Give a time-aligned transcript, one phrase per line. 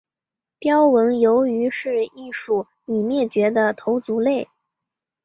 [0.57, 4.49] 雕纹鱿鱼是一属已灭绝的头足类。